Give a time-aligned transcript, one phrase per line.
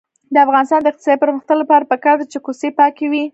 [0.33, 3.23] د افغانستان د اقتصادي پرمختګ لپاره پکار ده چې کوڅې پاکې وي.